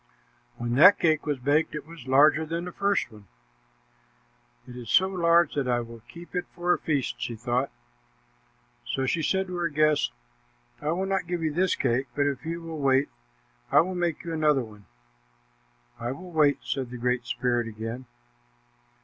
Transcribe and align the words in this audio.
When 0.57 0.73
that 0.77 0.97
cake 0.97 1.27
was 1.27 1.37
baked, 1.37 1.75
it 1.75 1.85
was 1.85 2.07
larger 2.07 2.43
than 2.43 2.65
the 2.65 2.71
first 2.71 3.11
one. 3.11 3.27
"It 4.67 4.75
is 4.75 4.89
so 4.89 5.07
large 5.07 5.53
that 5.53 5.67
I 5.67 5.81
will 5.81 6.01
keep 6.07 6.33
it 6.33 6.47
for 6.55 6.73
a 6.73 6.79
feast," 6.79 7.21
she 7.21 7.35
thought. 7.35 7.69
So 8.83 9.05
she 9.05 9.21
said 9.21 9.45
to 9.45 9.57
her 9.57 9.67
guest, 9.67 10.11
"I 10.81 10.87
will 10.89 11.05
not 11.05 11.27
give 11.27 11.43
you 11.43 11.53
this 11.53 11.75
cake, 11.75 12.07
but 12.15 12.25
if 12.25 12.47
you 12.47 12.61
will 12.63 12.79
wait, 12.79 13.09
I 13.71 13.81
will 13.81 13.93
make 13.93 14.23
you 14.23 14.33
another 14.33 14.63
one." 14.63 14.85
"I 15.99 16.13
will 16.13 16.31
wait," 16.31 16.57
said 16.63 16.89
the 16.89 16.97
Great 16.97 17.27
Spirit 17.27 17.67
again. 17.67 18.07